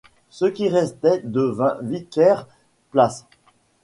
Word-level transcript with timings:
Ce 0.31 0.45
qui 0.45 0.67
restait 0.67 1.21
devint 1.23 1.77
Vickers 1.83 2.47
plc. 2.89 3.21